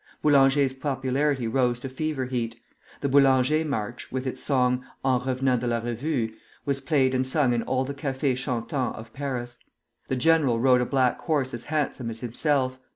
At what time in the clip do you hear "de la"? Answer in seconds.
5.61-5.77